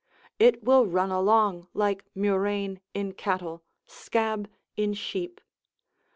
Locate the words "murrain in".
2.15-3.11